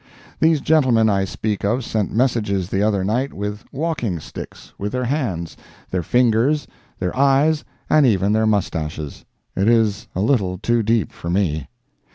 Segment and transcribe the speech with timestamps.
[0.39, 5.03] These gentlemen I speak of sent messages the other night with walking sticks, with their
[5.03, 5.55] hands,
[5.91, 6.65] their fingers,
[6.97, 9.25] their eyes and even their moustaches!
[9.55, 11.67] It is a little too deep for me.